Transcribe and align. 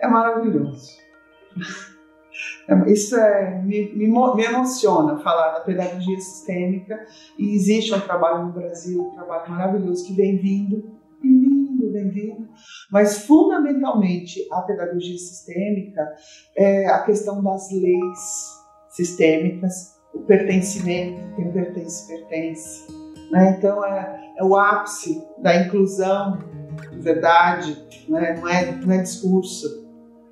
É 0.00 0.06
maravilhoso. 0.06 1.04
É, 2.68 2.90
isso 2.90 3.16
é, 3.16 3.62
me, 3.62 3.92
me, 3.94 4.08
me, 4.08 4.44
emociona 4.44 5.18
falar 5.18 5.52
da 5.52 5.60
pedagogia 5.60 6.18
sistêmica. 6.18 7.06
E 7.38 7.54
existe 7.54 7.94
um 7.94 8.00
trabalho 8.00 8.46
no 8.46 8.52
Brasil, 8.52 9.02
um 9.02 9.10
trabalho 9.14 9.50
maravilhoso 9.50 10.06
que 10.06 10.14
vem 10.14 10.36
vindo, 10.38 10.98
vem 11.22 11.40
vindo, 11.40 11.92
vem 11.92 12.10
vindo, 12.10 12.48
mas 12.90 13.24
fundamentalmente 13.26 14.46
a 14.50 14.62
pedagogia 14.62 15.18
sistêmica 15.18 16.02
é 16.56 16.86
a 16.86 17.02
questão 17.02 17.42
das 17.42 17.70
leis 17.70 18.62
sistêmicas, 18.90 19.94
o 20.12 20.20
pertencimento, 20.20 21.34
quem 21.36 21.52
pertence, 21.52 22.06
pertence. 22.08 23.03
Né? 23.34 23.56
Então 23.58 23.84
é, 23.84 24.32
é 24.38 24.44
o 24.44 24.56
ápice 24.56 25.26
da 25.38 25.56
inclusão, 25.56 26.38
verdade, 26.92 27.84
né? 28.08 28.36
não, 28.40 28.48
é, 28.48 28.72
não 28.72 28.92
é 28.92 29.02
discurso 29.02 29.84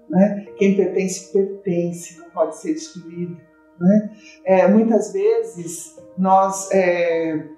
né? 0.09 0.47
Quem 0.59 0.77
pertence, 0.77 1.33
pertence, 1.33 2.19
não 2.19 2.29
pode 2.31 2.57
ser 2.59 2.73
excluído. 2.73 3.37
Né? 3.81 4.11
É, 4.45 4.69
muitas 4.69 5.13
vezes 5.13 5.97
nós. 6.19 6.71
É, 6.71 7.49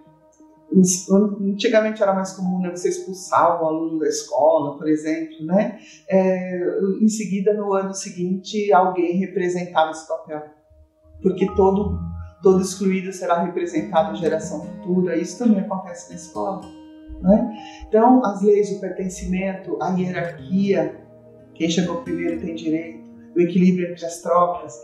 antigamente 1.42 2.02
era 2.02 2.14
mais 2.14 2.32
comum 2.32 2.60
né, 2.60 2.70
você 2.70 2.88
expulsar 2.88 3.62
o 3.62 3.66
aluno 3.66 3.98
da 3.98 4.08
escola, 4.08 4.76
por 4.76 4.88
exemplo, 4.88 5.44
né? 5.46 5.78
É, 6.08 6.78
em 7.00 7.08
seguida, 7.08 7.52
no 7.54 7.72
ano 7.72 7.92
seguinte, 7.92 8.72
alguém 8.72 9.18
representava 9.18 9.90
esse 9.90 10.08
papel, 10.08 10.42
porque 11.22 11.46
todo 11.54 11.98
todo 12.44 12.62
excluído 12.62 13.12
será 13.12 13.42
representado 13.42 14.12
na 14.12 14.14
geração 14.14 14.60
futura. 14.60 15.16
Isso 15.16 15.38
também 15.38 15.60
acontece 15.60 16.10
na 16.10 16.16
escola. 16.16 16.60
Né? 17.20 17.58
Então, 17.88 18.24
as 18.24 18.42
leis 18.42 18.72
do 18.72 18.80
pertencimento, 18.80 19.78
a 19.80 19.88
hierarquia, 19.88 21.00
quem 21.54 21.70
chegou 21.70 22.02
primeiro 22.02 22.40
tem 22.40 22.54
direito, 22.54 23.02
o 23.34 23.40
equilíbrio 23.40 23.90
entre 23.90 24.04
as 24.04 24.20
trocas. 24.20 24.78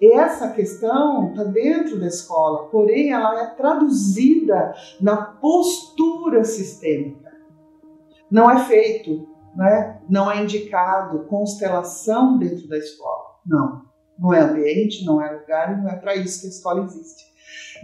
Essa 0.00 0.50
questão 0.50 1.30
está 1.30 1.44
dentro 1.44 1.98
da 1.98 2.06
escola, 2.06 2.68
porém 2.68 3.10
ela 3.10 3.42
é 3.42 3.46
traduzida 3.54 4.74
na 5.00 5.16
postura 5.16 6.44
sistêmica. 6.44 7.34
Não 8.30 8.50
é 8.50 8.58
feito, 8.64 9.26
né? 9.56 10.00
não 10.08 10.30
é 10.30 10.42
indicado 10.42 11.24
constelação 11.24 12.38
dentro 12.38 12.68
da 12.68 12.76
escola. 12.76 13.36
Não. 13.44 13.85
Não 14.18 14.32
é 14.32 14.40
ambiente, 14.40 15.04
não 15.04 15.20
é 15.20 15.30
lugar 15.30 15.82
não 15.82 15.90
é 15.90 15.96
para 15.96 16.16
isso 16.16 16.40
que 16.40 16.46
a 16.46 16.50
escola 16.50 16.84
existe. 16.84 17.26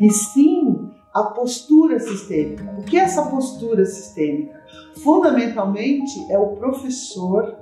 E 0.01 0.11
sim 0.11 0.91
a 1.13 1.25
postura 1.25 1.99
sistêmica. 2.01 2.65
O 2.79 2.83
que 2.85 2.99
é 2.99 3.03
essa 3.03 3.23
postura 3.27 3.85
sistêmica? 3.85 4.63
Fundamentalmente 5.03 6.31
é 6.31 6.39
o 6.39 6.57
professor 6.57 7.57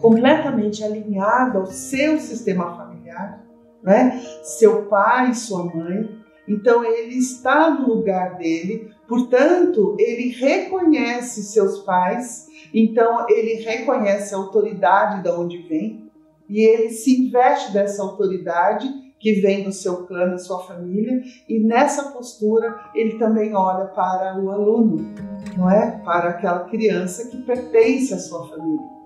completamente 0.00 0.84
alinhado 0.84 1.58
ao 1.58 1.66
seu 1.66 2.20
sistema 2.20 2.76
familiar, 2.76 3.44
né? 3.82 4.22
seu 4.42 4.86
pai, 4.86 5.34
sua 5.34 5.64
mãe. 5.64 6.16
Então 6.46 6.84
ele 6.84 7.16
está 7.16 7.70
no 7.70 7.88
lugar 7.94 8.36
dele, 8.36 8.90
portanto, 9.06 9.96
ele 9.98 10.30
reconhece 10.30 11.42
seus 11.42 11.80
pais, 11.80 12.46
então 12.72 13.26
ele 13.28 13.62
reconhece 13.62 14.34
a 14.34 14.38
autoridade 14.38 15.22
de 15.22 15.28
onde 15.28 15.58
vem 15.68 16.07
e 16.48 16.60
ele 16.60 16.90
se 16.90 17.26
investe 17.26 17.72
dessa 17.72 18.02
autoridade 18.02 18.88
que 19.18 19.40
vem 19.40 19.64
do 19.64 19.72
seu 19.72 20.06
clã, 20.06 20.28
da 20.28 20.38
sua 20.38 20.62
família, 20.62 21.20
e 21.48 21.58
nessa 21.60 22.12
postura 22.12 22.78
ele 22.94 23.18
também 23.18 23.54
olha 23.54 23.86
para 23.86 24.40
o 24.40 24.50
aluno, 24.50 25.14
não 25.56 25.68
é? 25.70 26.00
Para 26.04 26.30
aquela 26.30 26.60
criança 26.60 27.28
que 27.28 27.42
pertence 27.42 28.14
à 28.14 28.18
sua 28.18 28.48
família 28.48 28.98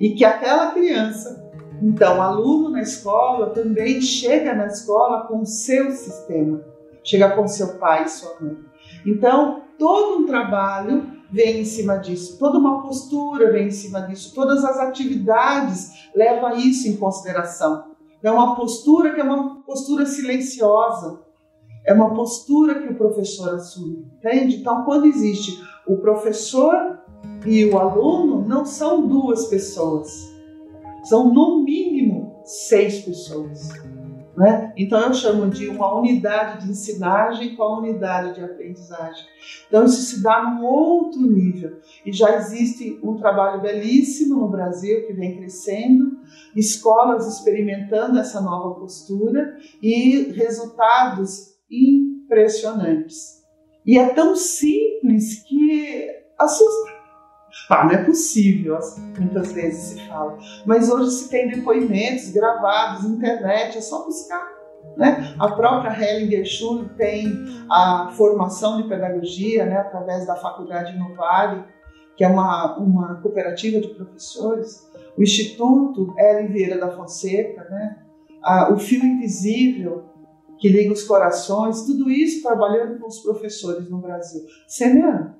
e 0.00 0.10
que 0.14 0.24
aquela 0.24 0.72
criança, 0.72 1.50
então, 1.82 2.20
aluno 2.20 2.70
na 2.70 2.80
escola, 2.80 3.50
também 3.50 4.00
chega 4.00 4.54
na 4.54 4.66
escola 4.66 5.26
com 5.26 5.44
seu 5.44 5.90
sistema, 5.92 6.62
chega 7.04 7.30
com 7.30 7.46
seu 7.46 7.78
pai 7.78 8.04
e 8.04 8.08
sua 8.08 8.34
mãe. 8.40 8.56
Então, 9.06 9.62
todo 9.78 10.22
um 10.22 10.26
trabalho 10.26 11.19
vem 11.32 11.60
em 11.60 11.64
cima 11.64 11.96
disso, 11.96 12.38
toda 12.38 12.58
uma 12.58 12.82
postura 12.82 13.52
vem 13.52 13.68
em 13.68 13.70
cima 13.70 14.00
disso, 14.02 14.34
todas 14.34 14.64
as 14.64 14.78
atividades 14.78 16.08
levam 16.14 16.56
isso 16.56 16.88
em 16.88 16.96
consideração. 16.96 17.90
É 18.22 18.30
uma 18.30 18.54
postura 18.54 19.14
que 19.14 19.20
é 19.20 19.24
uma 19.24 19.62
postura 19.62 20.04
silenciosa, 20.04 21.20
é 21.86 21.94
uma 21.94 22.14
postura 22.14 22.80
que 22.80 22.92
o 22.92 22.96
professor 22.96 23.54
assume, 23.54 24.06
entende? 24.18 24.56
Então, 24.56 24.84
quando 24.84 25.06
existe 25.06 25.58
o 25.86 25.96
professor 25.96 26.98
e 27.46 27.64
o 27.64 27.78
aluno 27.78 28.46
não 28.46 28.64
são 28.66 29.06
duas 29.06 29.46
pessoas, 29.46 30.30
são 31.04 31.32
no 31.32 31.62
mínimo 31.62 32.40
seis 32.44 33.00
pessoas. 33.00 33.70
Né? 34.40 34.72
Então 34.74 34.98
eu 35.02 35.12
chamo 35.12 35.50
de 35.50 35.68
uma 35.68 35.98
unidade 35.98 36.64
de 36.64 36.70
ensinagem 36.70 37.54
com 37.54 37.62
a 37.62 37.78
unidade 37.78 38.36
de 38.36 38.42
aprendizagem. 38.42 39.26
Então 39.68 39.84
isso 39.84 40.00
se 40.00 40.22
dá 40.22 40.42
num 40.42 40.64
outro 40.64 41.20
nível 41.20 41.76
e 42.06 42.10
já 42.10 42.34
existe 42.36 42.98
um 43.02 43.18
trabalho 43.18 43.60
belíssimo 43.60 44.36
no 44.36 44.48
Brasil 44.48 45.06
que 45.06 45.12
vem 45.12 45.36
crescendo, 45.36 46.20
escolas 46.56 47.26
experimentando 47.26 48.18
essa 48.18 48.40
nova 48.40 48.80
postura 48.80 49.58
e 49.82 50.32
resultados 50.32 51.58
impressionantes. 51.70 53.42
E 53.84 53.98
é 53.98 54.08
tão 54.08 54.34
simples 54.34 55.42
que 55.42 56.08
assusta. 56.38 56.89
Pá, 57.70 57.84
não 57.84 57.92
é 57.92 58.02
possível, 58.02 58.78
assim, 58.78 59.00
muitas 59.16 59.52
vezes 59.52 59.80
se 59.80 60.08
fala. 60.08 60.36
Mas 60.66 60.90
hoje 60.90 61.12
se 61.12 61.30
tem 61.30 61.48
depoimentos 61.48 62.28
gravados, 62.30 63.04
internet, 63.04 63.78
é 63.78 63.80
só 63.80 64.04
buscar. 64.04 64.44
Né? 64.96 65.36
A 65.38 65.52
própria 65.52 65.96
Hellinger 65.96 66.44
Schule 66.44 66.88
tem 66.96 67.32
a 67.70 68.10
formação 68.16 68.82
de 68.82 68.88
pedagogia 68.88 69.66
né, 69.66 69.76
através 69.76 70.26
da 70.26 70.34
Faculdade 70.34 70.98
Novare, 70.98 71.62
que 72.16 72.24
é 72.24 72.28
uma, 72.28 72.76
uma 72.76 73.14
cooperativa 73.22 73.80
de 73.80 73.94
professores. 73.94 74.90
O 75.16 75.22
Instituto 75.22 76.12
L. 76.18 76.48
Vieira 76.48 76.76
da 76.76 76.90
Fonseca, 76.90 77.68
né? 77.70 77.98
o 78.72 78.78
Fio 78.78 79.04
Invisível, 79.04 80.06
que 80.58 80.68
liga 80.68 80.92
os 80.92 81.04
corações, 81.04 81.82
tudo 81.82 82.10
isso 82.10 82.42
trabalhando 82.42 82.98
com 82.98 83.06
os 83.06 83.20
professores 83.20 83.88
no 83.88 83.98
Brasil. 83.98 84.42
Semeando 84.66 85.38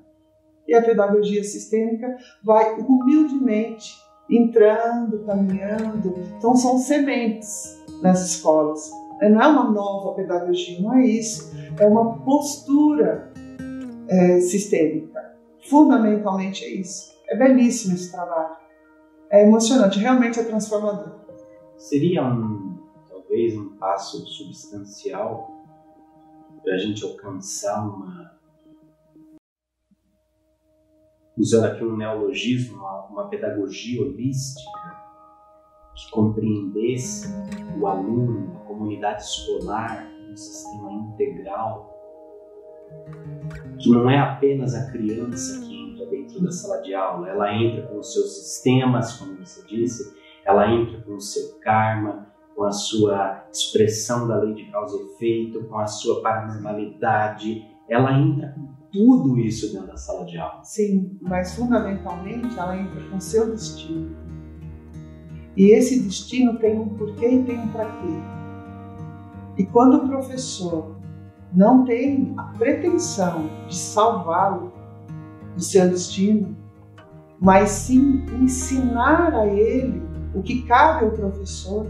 e 0.71 0.75
a 0.75 0.81
pedagogia 0.81 1.43
sistêmica 1.43 2.15
vai 2.41 2.79
humildemente 2.79 4.01
entrando, 4.29 5.19
caminhando. 5.25 6.13
Então, 6.37 6.55
são 6.55 6.77
sementes 6.77 7.77
nas 8.01 8.25
escolas. 8.25 8.89
Não 9.21 9.41
é 9.41 9.47
uma 9.47 9.69
nova 9.69 10.15
pedagogia, 10.15 10.81
não 10.81 10.93
é 10.93 11.05
isso. 11.05 11.51
É 11.77 11.85
uma 11.85 12.19
postura 12.19 13.33
é, 14.07 14.39
sistêmica. 14.39 15.35
Fundamentalmente 15.69 16.63
é 16.63 16.69
isso. 16.69 17.11
É 17.27 17.35
belíssimo 17.35 17.93
esse 17.93 18.09
trabalho. 18.09 18.55
É 19.29 19.45
emocionante, 19.45 19.99
realmente 19.99 20.39
é 20.39 20.43
transformador. 20.43 21.19
Seria 21.77 22.23
um, 22.23 22.77
talvez, 23.09 23.57
um 23.57 23.75
passo 23.75 24.25
substancial 24.25 25.65
para 26.63 26.75
a 26.75 26.77
gente 26.77 27.03
alcançar 27.03 27.85
uma 27.85 28.30
usando 31.37 31.65
aqui 31.65 31.83
um 31.83 31.95
neologismo, 31.95 32.77
uma, 33.09 33.27
pedagogia 33.29 34.01
holística 34.01 34.69
que 35.95 36.09
compreendesse 36.11 37.27
o 37.79 37.87
aluno, 37.87 38.57
a 38.61 38.65
comunidade 38.65 39.23
escolar, 39.23 40.07
um 40.29 40.35
sistema 40.35 40.91
integral, 40.91 41.89
que 43.79 43.89
não 43.89 44.09
é 44.09 44.17
apenas 44.17 44.75
a 44.75 44.91
criança 44.91 45.61
que 45.61 45.73
entra 45.73 46.05
dentro 46.07 46.41
da 46.41 46.51
sala 46.51 46.81
de 46.81 46.93
aula, 46.93 47.29
ela 47.29 47.53
entra 47.53 47.87
com 47.87 47.99
os 47.99 48.13
seus 48.13 48.31
sistemas, 48.37 49.17
como 49.17 49.37
você 49.37 49.65
disse, 49.67 50.15
ela 50.45 50.69
entra 50.71 51.01
com 51.01 51.15
o 51.15 51.21
seu 51.21 51.59
karma, 51.59 52.27
com 52.55 52.63
a 52.63 52.71
sua 52.71 53.45
expressão 53.51 54.27
da 54.27 54.37
lei 54.37 54.53
de 54.53 54.65
causa 54.71 54.97
e 54.97 55.05
efeito, 55.13 55.63
com 55.65 55.77
a 55.77 55.87
sua 55.87 56.21
paranormalidade, 56.21 57.65
ela 57.87 58.13
entra 58.17 58.49
com 58.49 58.80
tudo 58.91 59.39
isso 59.39 59.71
dentro 59.71 59.87
da 59.87 59.97
sala 59.97 60.25
de 60.25 60.37
aula. 60.37 60.63
Sim, 60.63 61.17
mas 61.21 61.55
fundamentalmente 61.55 62.57
ela 62.57 62.77
entra 62.77 63.01
com 63.09 63.19
seu 63.19 63.51
destino. 63.51 64.15
E 65.55 65.71
esse 65.71 66.01
destino 66.01 66.57
tem 66.59 66.79
um 66.79 66.89
porquê 66.89 67.27
e 67.27 67.43
tem 67.43 67.59
um 67.59 67.67
para 67.69 67.85
quê. 67.85 68.13
E 69.57 69.65
quando 69.65 69.95
o 69.95 70.07
professor 70.07 70.95
não 71.53 71.83
tem 71.83 72.33
a 72.37 72.43
pretensão 72.43 73.49
de 73.67 73.75
salvá-lo 73.75 74.71
do 75.55 75.61
seu 75.61 75.89
destino, 75.89 76.55
mas 77.39 77.69
sim 77.69 78.23
ensinar 78.39 79.33
a 79.33 79.45
ele 79.47 80.01
o 80.33 80.41
que 80.41 80.61
cabe 80.63 81.05
ao 81.05 81.11
professor. 81.11 81.87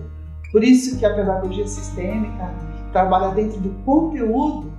Por 0.52 0.64
isso 0.64 0.98
que 0.98 1.06
a 1.06 1.14
pedagogia 1.14 1.68
sistêmica 1.68 2.54
trabalha 2.92 3.34
dentro 3.34 3.60
do 3.60 3.70
conteúdo 3.86 4.72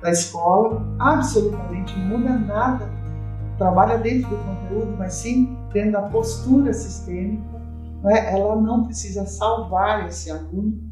da 0.00 0.10
escola, 0.10 0.86
absolutamente 0.98 1.98
muda 1.98 2.30
nada, 2.30 2.88
trabalha 3.58 3.98
dentro 3.98 4.30
do 4.30 4.36
conteúdo, 4.36 4.94
mas 4.98 5.14
sim 5.14 5.56
dentro 5.72 5.92
da 5.92 6.02
postura 6.02 6.72
sistêmica 6.72 7.60
né? 8.02 8.32
ela 8.32 8.56
não 8.56 8.84
precisa 8.84 9.26
salvar 9.26 10.08
esse 10.08 10.30
aluno, 10.30 10.90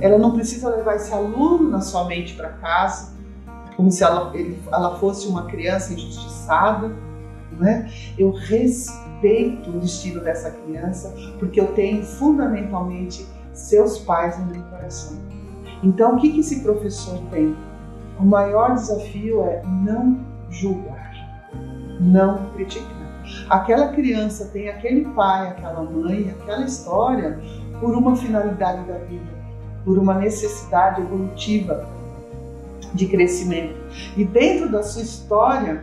ela 0.00 0.18
não 0.18 0.32
precisa 0.32 0.68
levar 0.68 0.96
esse 0.96 1.12
aluno 1.12 1.68
na 1.70 1.80
sua 1.80 2.04
mente 2.04 2.34
para 2.34 2.50
casa, 2.50 3.14
como 3.76 3.90
se 3.90 4.02
ela, 4.02 4.30
ele, 4.34 4.58
ela 4.72 4.98
fosse 4.98 5.26
uma 5.26 5.46
criança 5.46 5.92
injustiçada. 5.92 6.94
Né? 7.58 7.90
Eu 8.18 8.32
respeito 8.32 9.70
o 9.70 9.80
destino 9.80 10.20
dessa 10.20 10.50
criança 10.50 11.14
porque 11.38 11.60
eu 11.60 11.68
tenho 11.68 12.02
fundamentalmente 12.02 13.26
seus 13.52 13.98
pais 13.98 14.38
no 14.38 14.46
meu 14.46 14.62
coração. 14.64 15.16
Então, 15.82 16.16
o 16.16 16.20
que, 16.20 16.32
que 16.32 16.40
esse 16.40 16.60
professor 16.60 17.18
tem? 17.30 17.56
O 18.18 18.24
maior 18.24 18.74
desafio 18.74 19.42
é 19.44 19.62
não 19.64 20.18
julgar, 20.50 21.12
não 22.00 22.50
criticar. 22.54 22.96
Aquela 23.50 23.88
criança 23.88 24.46
tem 24.52 24.68
aquele 24.68 25.04
pai, 25.06 25.48
aquela 25.48 25.82
mãe, 25.82 26.34
aquela 26.40 26.64
história 26.64 27.38
por 27.80 27.94
uma 27.94 28.16
finalidade 28.16 28.84
da 28.86 28.98
vida, 28.98 29.30
por 29.84 29.98
uma 29.98 30.14
necessidade 30.14 31.00
evolutiva 31.00 31.86
de 32.94 33.06
crescimento. 33.06 33.76
E 34.16 34.24
dentro 34.24 34.70
da 34.70 34.82
sua 34.82 35.02
história, 35.02 35.82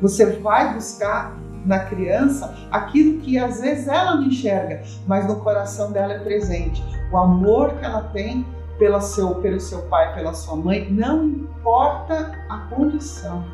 você 0.00 0.26
vai 0.40 0.74
buscar 0.74 1.36
na 1.64 1.80
criança 1.80 2.54
aquilo 2.70 3.20
que 3.20 3.38
às 3.38 3.60
vezes 3.60 3.88
ela 3.88 4.16
não 4.16 4.24
enxerga, 4.24 4.82
mas 5.06 5.26
no 5.26 5.36
coração 5.36 5.92
dela 5.92 6.14
é 6.14 6.18
presente. 6.18 6.82
O 7.12 7.16
amor 7.16 7.74
que 7.74 7.84
ela 7.84 8.02
tem 8.12 8.46
pelo 8.78 9.00
seu, 9.00 9.34
pelo 9.36 9.60
seu 9.60 9.82
pai, 9.82 10.14
pela 10.14 10.32
sua 10.32 10.56
mãe, 10.56 10.88
não 10.90 11.24
importa 11.24 12.38
a 12.48 12.58
condição. 12.74 13.44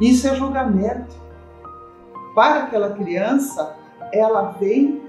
Isso 0.00 0.26
é 0.26 0.34
julgamento. 0.34 1.14
Para 2.34 2.64
aquela 2.64 2.90
criança, 2.90 3.76
ela 4.12 4.54
vem 4.58 5.02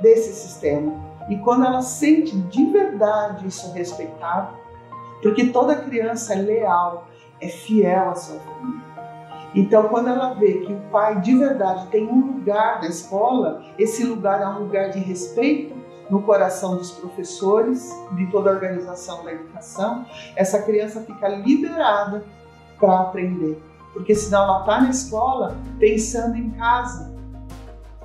desse 0.00 0.32
sistema. 0.32 0.92
E 1.28 1.36
quando 1.38 1.64
ela 1.64 1.82
sente 1.82 2.36
de 2.36 2.66
verdade 2.66 3.46
isso 3.46 3.72
respeitado, 3.72 4.56
porque 5.22 5.46
toda 5.46 5.76
criança 5.76 6.34
é 6.34 6.36
leal, 6.36 7.08
é 7.40 7.48
fiel 7.48 8.10
à 8.10 8.14
sua 8.14 8.38
família. 8.40 8.84
Então, 9.54 9.88
quando 9.88 10.08
ela 10.08 10.34
vê 10.34 10.58
que 10.58 10.72
o 10.72 10.80
pai 10.90 11.20
de 11.20 11.36
verdade 11.36 11.86
tem 11.86 12.08
um 12.08 12.32
lugar 12.32 12.80
na 12.80 12.88
escola, 12.88 13.62
esse 13.78 14.04
lugar 14.04 14.42
é 14.42 14.46
um 14.46 14.64
lugar 14.64 14.90
de 14.90 14.98
respeito 14.98 15.74
no 16.10 16.22
coração 16.22 16.76
dos 16.76 16.90
professores, 16.90 17.90
de 18.12 18.26
toda 18.26 18.50
a 18.50 18.52
organização 18.52 19.24
da 19.24 19.32
educação, 19.32 20.04
essa 20.36 20.60
criança 20.62 21.00
fica 21.00 21.28
liberada 21.28 22.24
para 22.78 23.00
aprender. 23.00 23.62
Porque 23.92 24.14
senão 24.14 24.42
ela 24.42 24.60
está 24.60 24.80
na 24.80 24.90
escola 24.90 25.56
pensando 25.78 26.36
em 26.36 26.50
casa, 26.50 27.14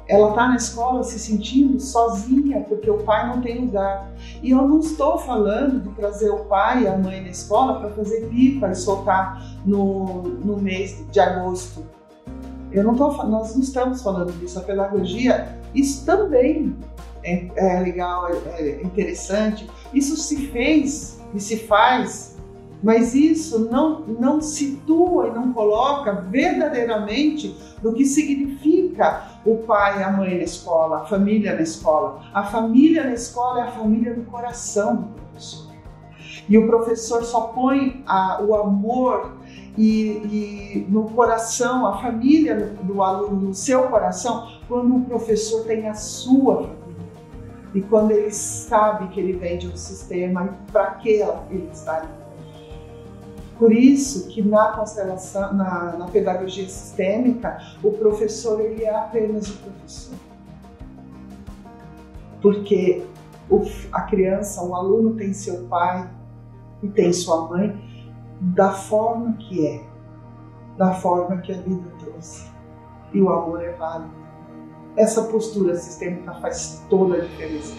ela 0.09 0.29
está 0.29 0.47
na 0.47 0.55
escola 0.55 1.03
se 1.03 1.19
sentindo 1.19 1.79
sozinha 1.79 2.65
porque 2.67 2.89
o 2.89 2.97
pai 3.03 3.27
não 3.27 3.41
tem 3.41 3.61
lugar. 3.61 4.09
E 4.41 4.49
eu 4.49 4.67
não 4.67 4.79
estou 4.79 5.19
falando 5.19 5.81
de 5.81 5.89
trazer 5.89 6.31
o 6.31 6.45
pai 6.45 6.83
e 6.83 6.87
a 6.87 6.97
mãe 6.97 7.21
na 7.21 7.29
escola 7.29 7.79
para 7.79 7.91
fazer 7.91 8.27
pipa 8.27 8.69
e 8.69 8.75
soltar 8.75 9.39
no, 9.63 10.23
no 10.23 10.57
mês 10.57 11.05
de 11.11 11.19
agosto. 11.19 11.85
Eu 12.71 12.83
não 12.83 12.95
tô, 12.95 13.11
nós 13.23 13.53
não 13.53 13.61
estamos 13.61 14.01
falando 14.01 14.31
disso. 14.39 14.57
A 14.57 14.63
pedagogia, 14.63 15.55
isso 15.75 16.03
também 16.07 16.75
é, 17.23 17.47
é 17.55 17.79
legal, 17.79 18.27
é, 18.29 18.61
é 18.61 18.81
interessante. 18.83 19.69
Isso 19.93 20.15
se 20.17 20.47
fez 20.47 21.19
e 21.33 21.39
se 21.39 21.57
faz 21.57 22.39
mas 22.81 23.13
isso 23.13 23.69
não, 23.69 24.01
não 24.01 24.41
situa 24.41 25.27
e 25.27 25.31
não 25.31 25.51
coloca 25.51 26.13
verdadeiramente 26.13 27.55
do 27.81 27.93
que 27.93 28.05
significa 28.05 29.39
o 29.45 29.57
pai 29.57 30.01
a 30.01 30.11
mãe 30.11 30.37
na 30.37 30.43
escola, 30.43 31.01
a 31.01 31.05
família 31.05 31.55
na 31.55 31.61
escola. 31.61 32.21
A 32.33 32.43
família 32.43 33.03
na 33.03 33.13
escola 33.13 33.61
é 33.61 33.63
a 33.63 33.71
família 33.71 34.13
do 34.13 34.23
coração 34.23 34.95
do 34.95 35.07
professor. 35.07 35.69
E 36.47 36.57
o 36.57 36.67
professor 36.67 37.23
só 37.23 37.41
põe 37.41 38.03
a, 38.07 38.41
o 38.41 38.55
amor 38.55 39.33
e, 39.77 40.83
e, 40.83 40.87
no 40.89 41.03
coração, 41.11 41.85
a 41.85 42.01
família 42.01 42.75
do 42.81 43.03
aluno, 43.03 43.47
no 43.47 43.53
seu 43.53 43.83
coração, 43.83 44.49
quando 44.67 44.95
o 44.95 45.01
professor 45.01 45.65
tem 45.65 45.87
a 45.87 45.93
sua 45.93 46.55
família. 46.63 46.78
E 47.73 47.81
quando 47.81 48.11
ele 48.11 48.31
sabe 48.31 49.07
que 49.09 49.19
ele 49.19 49.33
vem 49.33 49.57
de 49.57 49.67
um 49.67 49.77
sistema 49.77 50.45
e 50.45 50.71
para 50.71 50.91
que 50.95 51.09
ele 51.49 51.69
está 51.71 51.97
ali. 51.97 52.19
Por 53.59 53.73
isso 53.73 54.29
que 54.29 54.41
na 54.41 54.71
constelação, 54.71 55.53
na, 55.53 55.97
na 55.97 56.07
pedagogia 56.07 56.67
sistêmica, 56.67 57.59
o 57.83 57.91
professor 57.91 58.61
ele 58.61 58.85
é 58.85 58.95
apenas 58.95 59.49
o 59.49 59.57
professor. 59.57 60.17
Porque 62.41 63.05
o, 63.49 63.65
a 63.91 64.03
criança, 64.03 64.63
o 64.63 64.73
aluno 64.73 65.15
tem 65.15 65.33
seu 65.33 65.65
pai 65.65 66.09
e 66.81 66.87
tem 66.87 67.11
sua 67.11 67.49
mãe 67.49 67.77
da 68.39 68.71
forma 68.71 69.33
que 69.33 69.67
é, 69.67 69.83
da 70.77 70.93
forma 70.93 71.37
que 71.41 71.51
a 71.51 71.57
vida 71.57 71.91
trouxe. 71.99 72.47
E 73.11 73.21
o 73.21 73.29
amor 73.29 73.61
é 73.61 73.73
válido. 73.73 74.28
Essa 74.99 75.23
postura 75.23 75.75
sistêmica 75.75 76.33
faz 76.41 76.83
toda 76.89 77.15
a 77.15 77.19
diferença. 77.21 77.73